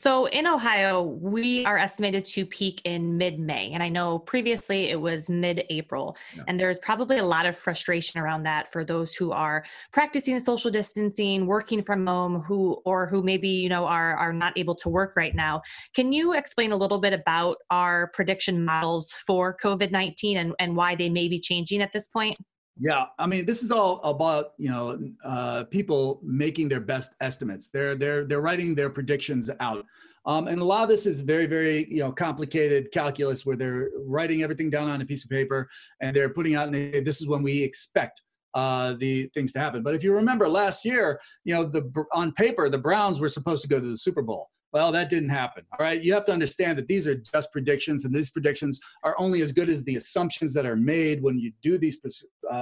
[0.03, 3.71] So in Ohio, we are estimated to peak in mid May.
[3.71, 6.17] And I know previously it was mid April.
[6.35, 6.43] Yeah.
[6.45, 9.63] And there's probably a lot of frustration around that for those who are
[9.93, 14.51] practicing social distancing, working from home, who or who maybe, you know, are, are not
[14.57, 15.61] able to work right now.
[15.93, 20.75] Can you explain a little bit about our prediction models for COVID 19 and, and
[20.75, 22.35] why they may be changing at this point?
[22.79, 27.69] Yeah, I mean, this is all about you know uh, people making their best estimates.
[27.69, 29.85] They're they're they're writing their predictions out,
[30.25, 33.89] um, and a lot of this is very very you know complicated calculus where they're
[34.07, 35.69] writing everything down on a piece of paper
[36.01, 36.73] and they're putting out.
[36.73, 38.23] And this is when we expect
[38.55, 39.83] uh, the things to happen.
[39.83, 43.61] But if you remember last year, you know the on paper the Browns were supposed
[43.61, 44.49] to go to the Super Bowl.
[44.73, 45.65] Well, that didn't happen.
[45.71, 46.03] All right.
[46.03, 49.51] You have to understand that these are just predictions, and these predictions are only as
[49.51, 52.01] good as the assumptions that are made when you do these
[52.49, 52.53] uh,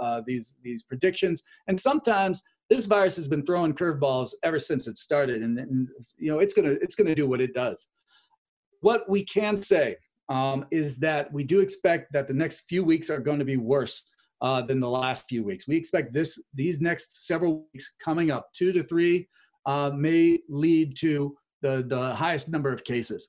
[0.00, 1.42] uh, these these predictions.
[1.66, 6.32] And sometimes this virus has been throwing curveballs ever since it started, and, and you
[6.32, 7.86] know it's gonna it's gonna do what it does.
[8.80, 9.96] What we can say
[10.30, 13.58] um, is that we do expect that the next few weeks are going to be
[13.58, 14.06] worse
[14.40, 15.68] uh, than the last few weeks.
[15.68, 19.28] We expect this these next several weeks coming up, two to three,
[19.66, 23.28] uh, may lead to the, the highest number of cases.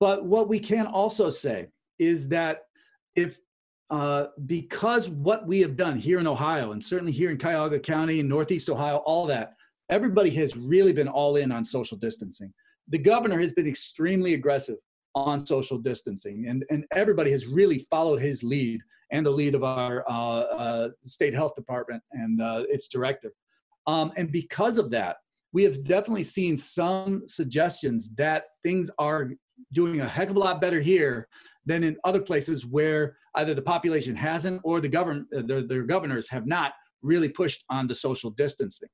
[0.00, 2.64] But what we can also say is that
[3.14, 3.40] if
[3.88, 8.18] uh, because what we have done here in Ohio and certainly here in Cuyahoga County
[8.18, 9.54] and Northeast Ohio, all that,
[9.90, 12.52] everybody has really been all in on social distancing.
[12.88, 14.78] The governor has been extremely aggressive
[15.14, 18.80] on social distancing, and, and everybody has really followed his lead
[19.12, 23.32] and the lead of our uh, uh, state health department and uh, its director.
[23.86, 25.18] Um, and because of that,
[25.56, 29.30] we have definitely seen some suggestions that things are
[29.72, 31.28] doing a heck of a lot better here
[31.64, 35.84] than in other places where either the population hasn't or the government, uh, their, their
[35.84, 38.90] governors have not really pushed on the social distancing.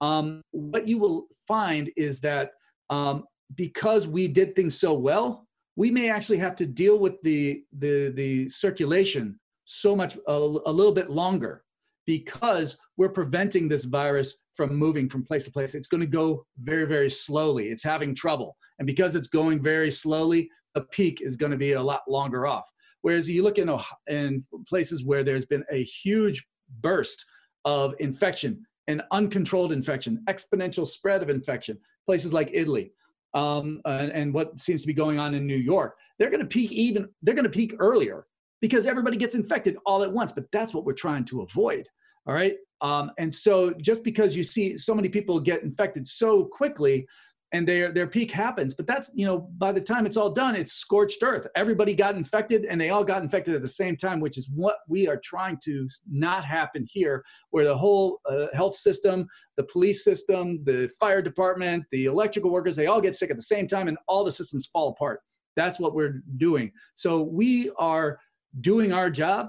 [0.00, 2.52] Um, what you will find is that
[2.88, 7.64] um, because we did things so well, we may actually have to deal with the
[7.76, 11.64] the the circulation so much a, a little bit longer
[12.08, 15.74] because we're preventing this virus from moving from place to place.
[15.74, 17.68] It's going to go very, very slowly.
[17.68, 18.56] It's having trouble.
[18.78, 22.46] And because it's going very slowly, the peak is going to be a lot longer
[22.46, 22.66] off.
[23.02, 23.70] Whereas you look in,
[24.06, 26.46] in places where there's been a huge
[26.80, 27.26] burst
[27.66, 32.90] of infection, an uncontrolled infection, exponential spread of infection, places like Italy,
[33.34, 36.46] um, and, and, what seems to be going on in New York, they're going to
[36.46, 38.26] peak even, they're going to peak earlier
[38.62, 40.32] because everybody gets infected all at once.
[40.32, 41.86] But that's what we're trying to avoid.
[42.26, 42.56] All right.
[42.80, 47.06] Um, and so just because you see so many people get infected so quickly
[47.52, 50.54] and their their peak happens, but that's you know by the time it's all done,
[50.54, 51.46] it's scorched earth.
[51.56, 54.76] Everybody got infected and they all got infected at the same time, which is what
[54.86, 59.26] we are trying to not happen here, where the whole uh, health system,
[59.56, 63.42] the police system, the fire department, the electrical workers, they all get sick at the
[63.42, 65.20] same time and all the systems fall apart.
[65.56, 66.70] That's what we're doing.
[66.96, 68.20] So we are
[68.60, 69.48] doing our job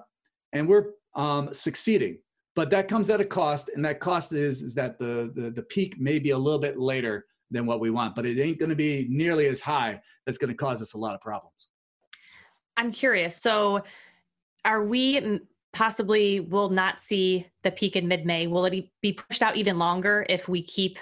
[0.53, 2.19] and we're um, succeeding
[2.55, 5.63] but that comes at a cost and that cost is is that the, the the
[5.63, 8.69] peak may be a little bit later than what we want but it ain't going
[8.69, 11.69] to be nearly as high that's going to cause us a lot of problems.
[12.77, 13.83] I'm curious so
[14.65, 15.39] are we
[15.71, 18.47] possibly will not see the peak in mid-may?
[18.47, 20.97] Will it be pushed out even longer if we keep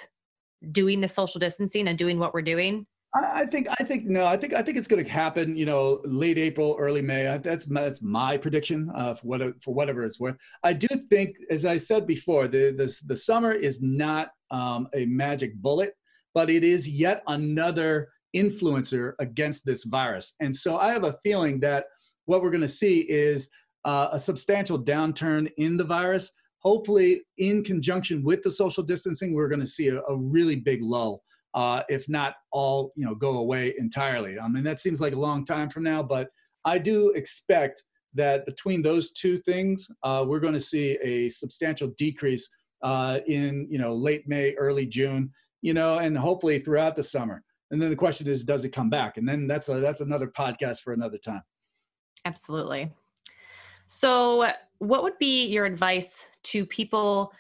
[0.72, 4.26] doing the social distancing and doing what we're doing I think I think no.
[4.26, 5.56] I think I think it's going to happen.
[5.56, 7.40] You know, late April, early May.
[7.42, 10.36] That's that's my prediction uh, for what for whatever it's worth.
[10.64, 15.06] I do think, as I said before, the the, the summer is not um, a
[15.06, 15.94] magic bullet,
[16.34, 20.34] but it is yet another influencer against this virus.
[20.42, 21.86] And so I have a feeling that
[22.26, 23.50] what we're going to see is
[23.86, 26.32] uh, a substantial downturn in the virus.
[26.60, 30.84] Hopefully, in conjunction with the social distancing, we're going to see a, a really big
[30.84, 31.24] lull
[31.58, 34.38] uh, if not all, you know, go away entirely.
[34.40, 36.30] I mean, that seems like a long time from now, but
[36.66, 37.82] I do expect
[38.14, 42.48] that between those two things, uh, we're going to see a substantial decrease
[42.84, 45.32] uh, in you know late May, early June,
[45.64, 47.42] you know, and hopefully throughout the summer.
[47.72, 49.18] And then the question is, does it come back?
[49.18, 51.42] And then that's a that's another podcast for another time.
[52.24, 52.92] Absolutely.
[53.88, 57.34] So, what would be your advice to people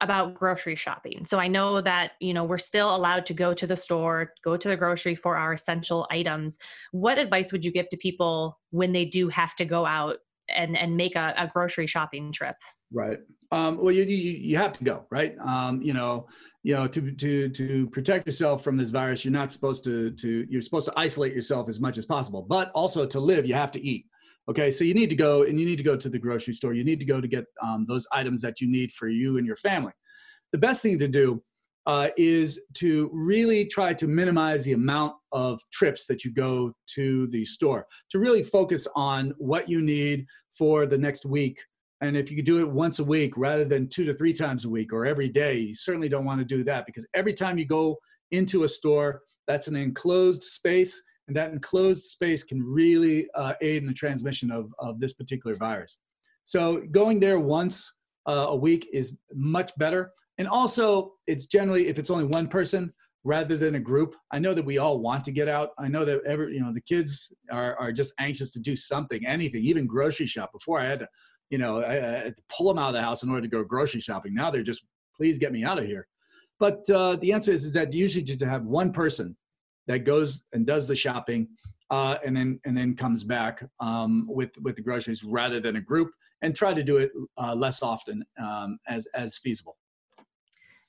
[0.00, 1.24] about grocery shopping?
[1.24, 4.56] So, I know that, you know, we're still allowed to go to the store, go
[4.56, 6.58] to the grocery for our essential items.
[6.92, 10.18] What advice would you give to people when they do have to go out
[10.54, 12.56] and and make a, a grocery shopping trip?
[12.92, 13.18] Right.
[13.50, 15.36] Um, well, you, you you have to go, right?
[15.44, 16.28] Um, you know,
[16.62, 20.46] you know, to to to protect yourself from this virus, you're not supposed to to
[20.48, 22.42] you're supposed to isolate yourself as much as possible.
[22.42, 24.06] But also to live, you have to eat.
[24.48, 26.72] Okay, so you need to go and you need to go to the grocery store.
[26.72, 29.46] You need to go to get um, those items that you need for you and
[29.46, 29.92] your family.
[30.52, 31.42] The best thing to do
[31.86, 37.26] uh, is to really try to minimize the amount of trips that you go to
[37.28, 37.86] the store.
[38.10, 41.60] To really focus on what you need for the next week.
[42.00, 44.68] And if you do it once a week rather than two to three times a
[44.68, 47.66] week or every day, you certainly don't want to do that because every time you
[47.66, 47.96] go
[48.30, 53.82] into a store, that's an enclosed space and that enclosed space can really uh, aid
[53.82, 56.00] in the transmission of, of this particular virus.
[56.44, 57.92] So going there once
[58.26, 60.12] uh, a week is much better.
[60.38, 62.92] And also, it's generally, if it's only one person
[63.24, 65.70] rather than a group, I know that we all want to get out.
[65.78, 69.26] I know that every, you know, the kids are, are just anxious to do something,
[69.26, 70.52] anything, even grocery shop.
[70.52, 71.08] Before I had to,
[71.50, 73.48] you know, I, I had to pull them out of the house in order to
[73.48, 74.34] go grocery shopping.
[74.34, 74.84] Now they're just,
[75.16, 76.06] please get me out of here.
[76.60, 79.36] But uh, the answer is, is that usually just to have one person
[79.86, 81.48] that goes and does the shopping
[81.90, 85.80] uh, and then and then comes back um, with with the groceries rather than a
[85.80, 86.10] group
[86.42, 89.76] and try to do it uh, less often um, as as feasible.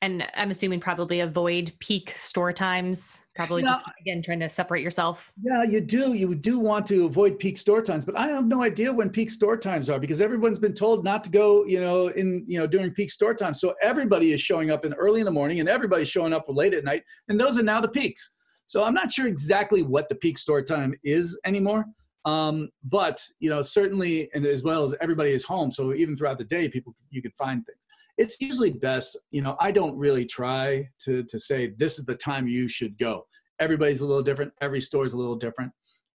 [0.03, 5.33] And i'm assuming probably avoid peak store times probably just again trying to separate yourself.
[5.41, 8.61] Yeah you do you do want to avoid peak store times but i have no
[8.61, 12.09] idea when peak store times are because everyone's been told not to go you know
[12.09, 13.59] in you know during peak store times.
[13.59, 16.75] So everybody is showing up in early in the morning and everybody's showing up late
[16.75, 18.33] at night and those are now the peaks
[18.67, 21.85] so I'm not sure exactly what the peak store time is anymore.
[22.25, 26.37] Um, but you know, certainly, and as well as everybody is home, so even throughout
[26.37, 27.79] the day, people you could find things.
[28.17, 29.17] It's usually best.
[29.31, 32.97] You know, I don't really try to to say this is the time you should
[32.97, 33.25] go.
[33.59, 34.51] Everybody's a little different.
[34.61, 35.71] Every store is a little different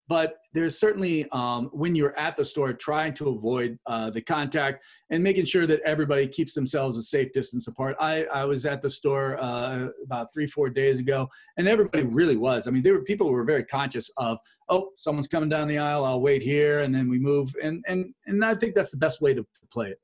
[0.07, 4.83] but there's certainly um, when you're at the store trying to avoid uh, the contact
[5.09, 7.95] and making sure that everybody keeps themselves a safe distance apart.
[7.99, 12.37] I, I was at the store uh, about three four days ago and everybody really
[12.37, 12.67] was.
[12.67, 14.37] I mean there were people who were very conscious of
[14.69, 18.13] oh someone's coming down the aisle i'll wait here and then we move and and
[18.27, 19.99] and i think that's the best way to play it.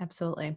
[0.00, 0.56] Absolutely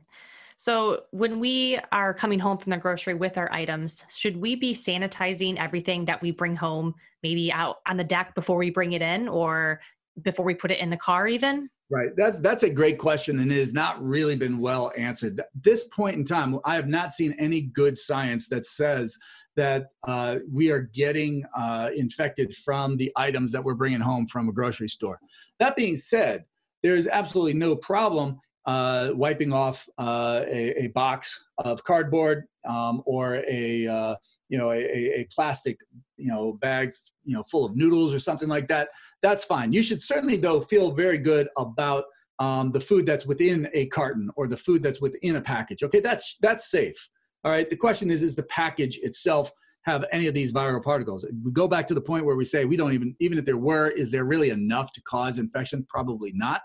[0.59, 4.73] so, when we are coming home from the grocery with our items, should we be
[4.73, 9.01] sanitizing everything that we bring home, maybe out on the deck before we bring it
[9.01, 9.79] in or
[10.21, 11.69] before we put it in the car, even?
[11.89, 12.09] Right.
[12.17, 15.39] That's that's a great question, and it has not really been well answered.
[15.39, 19.17] At this point in time, I have not seen any good science that says
[19.55, 24.49] that uh, we are getting uh, infected from the items that we're bringing home from
[24.49, 25.19] a grocery store.
[25.59, 26.43] That being said,
[26.83, 33.01] there is absolutely no problem uh, wiping off uh, a, a, box of cardboard um,
[33.05, 34.15] or a uh,
[34.49, 35.77] you know a, a, plastic
[36.17, 36.91] you know bag
[37.23, 38.89] you know full of noodles or something like that.
[39.21, 39.73] That's fine.
[39.73, 42.05] You should certainly though feel very good about
[42.39, 45.83] um, the food that's within a carton or the food that's within a package.
[45.83, 47.09] Okay, that's that's safe.
[47.43, 47.69] All right.
[47.69, 49.51] The question is, is the package itself
[49.83, 51.25] have any of these viral particles?
[51.43, 53.57] We go back to the point where we say we don't even even if there
[53.57, 55.85] were, is there really enough to cause infection?
[55.89, 56.61] Probably not.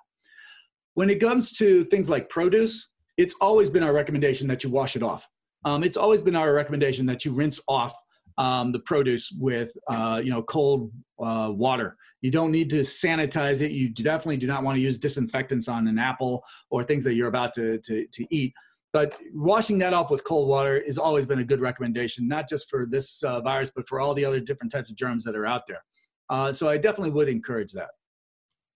[0.95, 4.97] When it comes to things like produce, it's always been our recommendation that you wash
[4.97, 5.29] it off.
[5.65, 7.99] Um, it's always been our recommendation that you rinse off
[8.37, 10.91] um, the produce with uh, you know cold
[11.23, 11.97] uh, water.
[12.21, 13.73] You don't need to sanitize it.
[13.73, 17.29] You definitely do not want to use disinfectants on an apple or things that you're
[17.29, 18.55] about to, to, to eat.
[18.95, 22.71] But washing that off with cold water has always been a good recommendation, not just
[22.71, 25.45] for this uh, virus, but for all the other different types of germs that are
[25.45, 25.85] out there.
[26.31, 27.91] Uh, so I definitely would encourage that.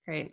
[0.05, 0.32] Great.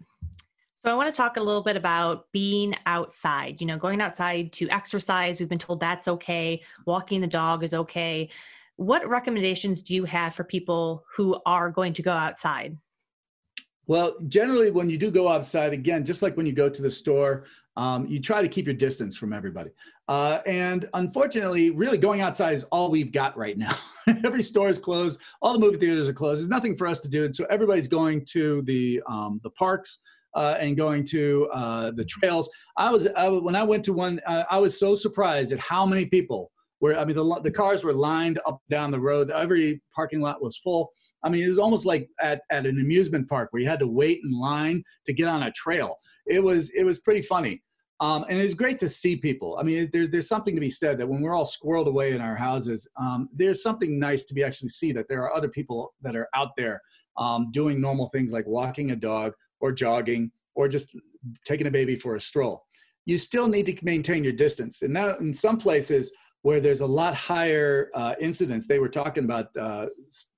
[0.86, 4.54] So I want to talk a little bit about being outside, you know, going outside
[4.54, 5.40] to exercise.
[5.40, 6.62] We've been told that's okay.
[6.86, 8.30] Walking the dog is okay.
[8.76, 12.78] What recommendations do you have for people who are going to go outside?
[13.88, 16.92] Well, generally, when you do go outside, again, just like when you go to the
[16.92, 17.46] store,
[17.78, 19.72] um, you try to keep your distance from everybody.
[20.08, 23.76] Uh, and unfortunately, really going outside is all we've got right now.
[24.24, 25.20] Every store is closed.
[25.42, 26.42] All the movie theaters are closed.
[26.42, 27.26] There's nothing for us to do.
[27.26, 29.98] And so everybody's going to the, um, the parks
[30.36, 32.50] uh, and going to uh, the trails.
[32.78, 35.86] I was I, when I went to one, uh, I was so surprised at how
[35.86, 36.98] many people were.
[36.98, 39.32] I mean the the cars were lined up down the road.
[39.32, 40.92] Every parking lot was full.
[41.24, 43.88] I mean, it was almost like at, at an amusement park where you had to
[43.88, 45.98] wait in line to get on a trail.
[46.28, 47.62] It was it was pretty funny.
[48.02, 49.58] Um, and it's great to see people.
[49.58, 52.20] I mean, there's there's something to be said that when we're all squirreled away in
[52.20, 55.94] our houses, um, there's something nice to be actually see that there are other people
[56.02, 56.82] that are out there
[57.18, 59.32] um, doing normal things like walking a dog
[59.66, 60.96] or jogging or just
[61.46, 62.66] taking a baby for a stroll.
[63.06, 64.82] You still need to maintain your distance.
[64.84, 66.12] And now, in some places
[66.44, 69.88] where there's a lot higher uh, incidence, they were talking about, uh,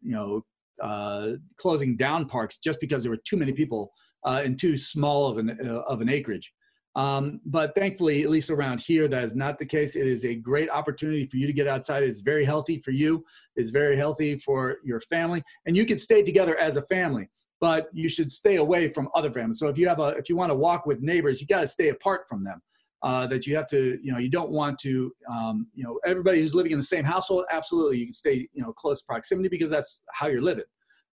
[0.01, 0.45] you know,
[0.81, 3.91] uh, closing down parks just because there were too many people
[4.25, 6.53] uh, in too small of an uh, of an acreage.
[6.95, 9.95] Um, but thankfully, at least around here, that is not the case.
[9.95, 12.01] It is a great opportunity for you to get outside.
[12.03, 13.23] It's very healthy for you.
[13.55, 17.29] It's very healthy for your family, and you can stay together as a family.
[17.59, 19.59] But you should stay away from other families.
[19.59, 21.67] So if you have a, if you want to walk with neighbors, you got to
[21.67, 22.61] stay apart from them.
[23.03, 26.41] Uh, that you have to, you know, you don't want to, um, you know, everybody
[26.41, 29.69] who's living in the same household, absolutely, you can stay, you know, close proximity because
[29.69, 30.63] that's how you're living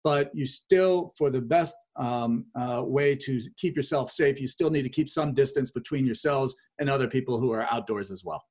[0.04, 4.70] but you still, for the best um, uh, way to keep yourself safe, you still
[4.70, 8.42] need to keep some distance between yourselves and other people who are outdoors as well.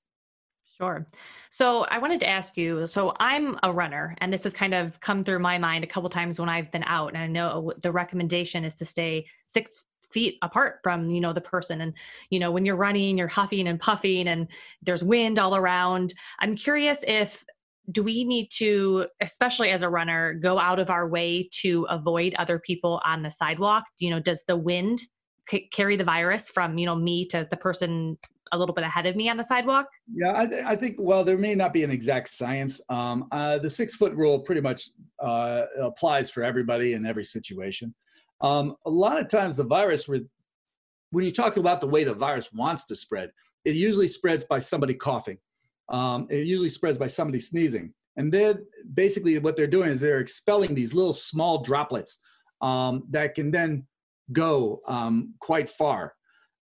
[0.82, 1.06] Sure.
[1.52, 5.00] So I wanted to ask you so I'm a runner, and this has kind of
[5.00, 7.10] come through my mind a couple times when I've been out.
[7.10, 11.40] And I know the recommendation is to stay six feet apart from you know the
[11.40, 11.94] person and
[12.32, 14.46] you know when you're running you're huffing and puffing and
[14.82, 17.46] there's wind all around i'm curious if
[17.90, 22.34] do we need to especially as a runner go out of our way to avoid
[22.38, 25.04] other people on the sidewalk you know does the wind
[25.50, 28.18] c- carry the virus from you know me to the person
[28.52, 31.38] a little bit ahead of me on the sidewalk yeah i, I think well there
[31.38, 34.90] may not be an exact science um, uh, the six foot rule pretty much
[35.20, 37.94] uh, applies for everybody in every situation
[38.42, 42.52] um, a lot of times the virus when you talk about the way the virus
[42.54, 43.32] wants to spread
[43.66, 45.38] it usually spreads by somebody coughing
[45.92, 47.94] um, it usually spreads by somebody sneezing.
[48.18, 52.20] And then basically what they're doing is they're expelling these little small droplets
[52.62, 53.86] um, that can then
[54.32, 56.14] go um, quite far.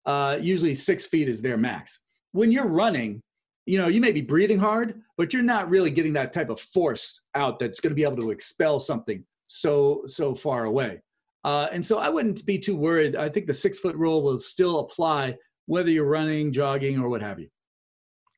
[0.09, 1.99] Uh, usually six feet is their max.
[2.31, 3.21] When you're running,
[3.67, 6.59] you know, you may be breathing hard, but you're not really getting that type of
[6.59, 10.99] force out that's going to be able to expel something so so far away.
[11.43, 13.15] Uh, and so I wouldn't be too worried.
[13.15, 15.37] I think the six foot rule will still apply
[15.67, 17.49] whether you're running, jogging, or what have you.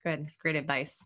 [0.04, 0.20] Good.
[0.20, 1.02] It's great advice.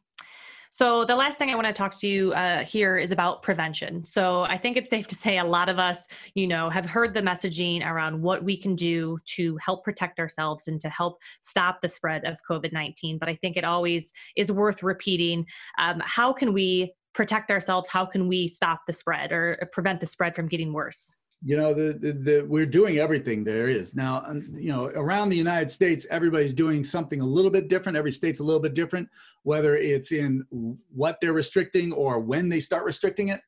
[0.76, 4.06] So, the last thing I want to talk to you uh, here is about prevention.
[4.06, 7.14] So, I think it's safe to say a lot of us, you know, have heard
[7.14, 11.80] the messaging around what we can do to help protect ourselves and to help stop
[11.80, 13.20] the spread of COVID 19.
[13.20, 15.46] But I think it always is worth repeating.
[15.78, 17.88] Um, how can we protect ourselves?
[17.90, 21.16] How can we stop the spread or prevent the spread from getting worse?
[21.46, 23.96] You know the, the, the, we're doing everything there is.
[23.96, 27.98] Now you know around the united states everybody's doing something a little bit different.
[27.98, 29.08] Every state's a little bit different
[29.44, 30.44] whether it's in
[30.92, 33.42] what they're restricting or when they start restricting it.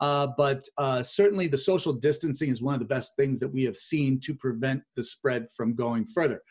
[0.00, 3.62] Uh, but uh, certainly the social distancing is one of the best things that we
[3.62, 6.42] have seen to prevent the spread from going further.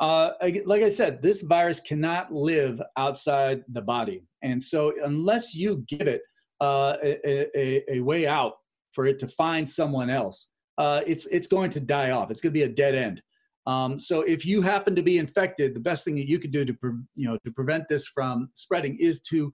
[0.00, 0.30] Uh,
[0.66, 4.22] like i said this virus cannot live outside the body.
[4.42, 6.22] And so unless you give it
[6.60, 8.54] uh, a, a, a way out
[8.94, 12.30] for it to find someone else, uh, it's it's going to die off.
[12.30, 13.22] It's going to be a dead end.
[13.66, 16.64] Um, so if you happen to be infected, the best thing that you could do
[16.64, 19.52] to pre- you know to prevent this from spreading is to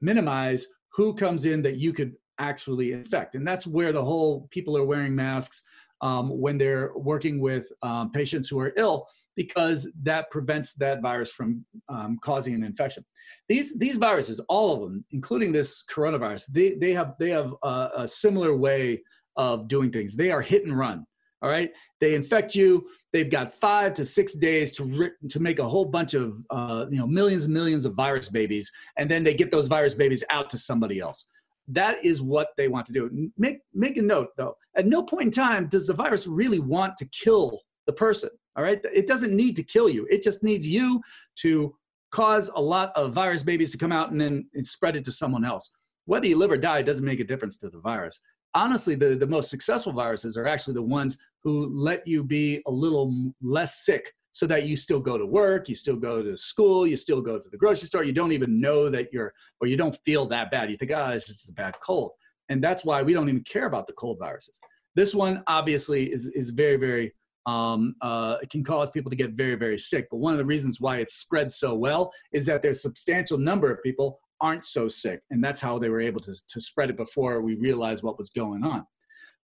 [0.00, 4.76] minimize who comes in that you could actually infect, and that's where the whole people
[4.76, 5.62] are wearing masks
[6.00, 9.06] um, when they're working with um, patients who are ill
[9.36, 13.04] because that prevents that virus from um, causing an infection.
[13.48, 17.90] These these viruses, all of them, including this coronavirus, they they have they have a,
[17.96, 19.02] a similar way
[19.36, 20.16] of doing things.
[20.16, 21.06] They are hit and run.
[21.42, 21.70] All right,
[22.00, 22.86] they infect you.
[23.12, 26.98] They've got five to six days to to make a whole bunch of uh, you
[26.98, 30.50] know millions and millions of virus babies, and then they get those virus babies out
[30.50, 31.26] to somebody else.
[31.68, 33.30] That is what they want to do.
[33.38, 34.56] Make make a note though.
[34.76, 38.30] At no point in time does the virus really want to kill the person.
[38.56, 38.80] All right.
[38.84, 40.06] It doesn't need to kill you.
[40.10, 41.00] It just needs you
[41.36, 41.74] to
[42.10, 45.44] cause a lot of virus babies to come out and then spread it to someone
[45.44, 45.70] else.
[46.06, 48.20] Whether you live or die doesn't make a difference to the virus.
[48.54, 52.70] Honestly, the, the most successful viruses are actually the ones who let you be a
[52.70, 56.86] little less sick so that you still go to work, you still go to school,
[56.86, 58.04] you still go to the grocery store.
[58.04, 60.70] You don't even know that you're, or you don't feel that bad.
[60.70, 62.12] You think, ah, oh, this is a bad cold.
[62.48, 64.60] And that's why we don't even care about the cold viruses.
[64.96, 67.14] This one obviously is, is very, very
[67.46, 70.08] um, uh, it can cause people to get very, very sick.
[70.10, 73.38] But one of the reasons why it spreads so well is that there's a substantial
[73.38, 75.20] number of people aren't so sick.
[75.30, 78.30] And that's how they were able to, to spread it before we realized what was
[78.30, 78.84] going on.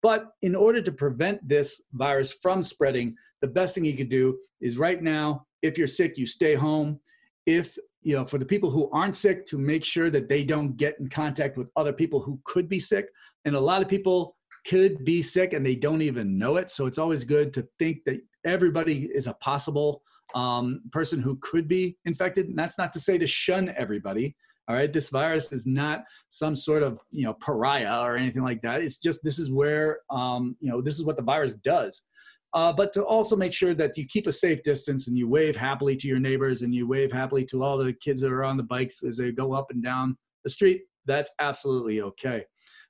[0.01, 4.37] But in order to prevent this virus from spreading, the best thing you could do
[4.61, 6.99] is right now, if you're sick, you stay home.
[7.45, 10.75] If you know, for the people who aren't sick to make sure that they don't
[10.77, 13.07] get in contact with other people who could be sick.
[13.45, 14.35] And a lot of people
[14.67, 16.71] could be sick and they don't even know it.
[16.71, 20.01] So it's always good to think that everybody is a possible
[20.35, 22.47] um, person who could be infected.
[22.47, 24.35] And that's not to say to shun everybody.
[24.67, 28.61] All right, this virus is not some sort of you know pariah or anything like
[28.61, 28.81] that.
[28.81, 32.01] It's just this is where um, you know this is what the virus does.
[32.53, 35.55] Uh, but to also make sure that you keep a safe distance and you wave
[35.55, 38.57] happily to your neighbors and you wave happily to all the kids that are on
[38.57, 40.83] the bikes as they go up and down the street.
[41.05, 42.45] That's absolutely okay.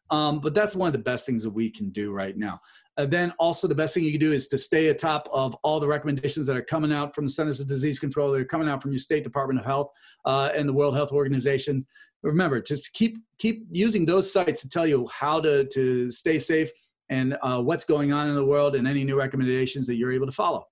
[0.09, 2.59] Um, but that's one of the best things that we can do right now.
[2.97, 5.79] Uh, then also the best thing you can do is to stay atop of all
[5.79, 8.69] the recommendations that are coming out from the Centers for Disease Control, that are coming
[8.69, 9.89] out from your state Department of Health
[10.25, 11.85] uh, and the World Health Organization.
[12.21, 16.69] Remember, just keep keep using those sites to tell you how to to stay safe
[17.09, 20.25] and uh, what's going on in the world and any new recommendations that you're able
[20.25, 20.65] to follow.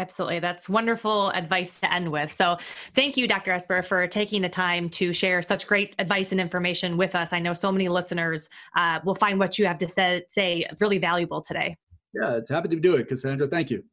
[0.00, 0.40] Absolutely.
[0.40, 2.32] That's wonderful advice to end with.
[2.32, 2.56] So,
[2.94, 3.52] thank you, Dr.
[3.52, 7.32] Esper, for taking the time to share such great advice and information with us.
[7.32, 10.98] I know so many listeners uh, will find what you have to say, say really
[10.98, 11.76] valuable today.
[12.12, 13.46] Yeah, it's happy to do it, Cassandra.
[13.46, 13.84] Thank you.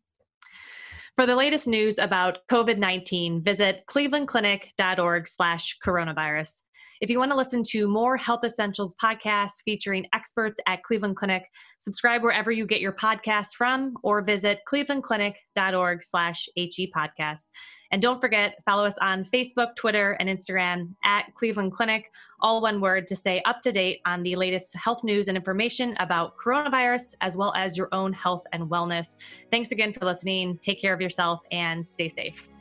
[1.18, 6.62] For the latest news about COVID-19, visit clevelandclinic.org slash coronavirus.
[7.02, 11.44] If you want to listen to more Health Essentials podcasts featuring experts at Cleveland Clinic,
[11.80, 17.48] subscribe wherever you get your podcasts from or visit clevelandclinic.org slash HE podcast.
[17.92, 22.10] And don't forget, follow us on Facebook, Twitter, and Instagram at Cleveland Clinic,
[22.40, 25.96] all one word to stay up to date on the latest health news and information
[26.00, 29.16] about coronavirus, as well as your own health and wellness.
[29.52, 30.60] Thanks again for listening.
[30.62, 32.61] Take care of yourself and stay safe.